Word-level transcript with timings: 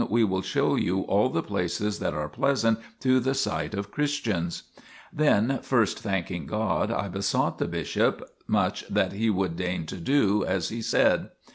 THE 0.01 0.07
PILGRIMAGE 0.07 0.17
OF 0.23 0.31
ETHERIA 0.31 0.41
33 0.41 0.63
will 0.63 0.71
show 0.71 0.75
you 0.83 0.99
all 1.03 1.29
the 1.29 1.43
places 1.43 1.99
that 1.99 2.13
are 2.15 2.27
pleasant 2.27 2.79
to 3.01 3.19
the 3.19 3.35
sight 3.35 3.75
of 3.75 3.91
Christians." 3.91 4.63
Then, 5.13 5.59
first 5.61 5.99
thanking 5.99 6.47
God, 6.47 6.89
I 6.89 7.07
besought 7.07 7.59
the 7.59 7.67
bishop 7.67 8.27
much 8.47 8.83
that 8.89 9.13
he 9.13 9.29
would 9.29 9.55
deign 9.55 9.85
to 9.85 9.97
do 9.97 10.43
as 10.43 10.69
he 10.69 10.81
said. 10.81 11.29